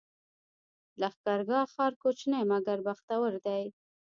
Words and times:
لښکرګاه 1.01 1.69
ښار 1.73 1.93
کوچنی 2.01 2.41
مګر 2.51 2.77
بختور 2.87 3.31
دی 3.45 3.63